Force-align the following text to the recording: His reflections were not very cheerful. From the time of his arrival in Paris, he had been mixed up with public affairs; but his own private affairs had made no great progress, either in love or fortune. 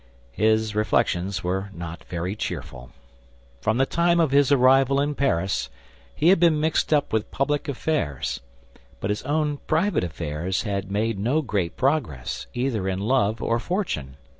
His 0.31 0.73
reflections 0.73 1.43
were 1.43 1.69
not 1.75 2.05
very 2.05 2.35
cheerful. 2.35 2.89
From 3.59 3.77
the 3.77 3.85
time 3.85 4.19
of 4.19 4.31
his 4.31 4.51
arrival 4.51 4.99
in 4.99 5.13
Paris, 5.13 5.69
he 6.15 6.29
had 6.29 6.39
been 6.39 6.59
mixed 6.59 6.91
up 6.91 7.13
with 7.13 7.29
public 7.29 7.67
affairs; 7.69 8.39
but 8.99 9.11
his 9.11 9.21
own 9.21 9.57
private 9.67 10.03
affairs 10.03 10.63
had 10.63 10.89
made 10.91 11.19
no 11.19 11.43
great 11.43 11.77
progress, 11.77 12.47
either 12.55 12.89
in 12.89 12.97
love 12.99 13.43
or 13.43 13.59
fortune. 13.59 14.17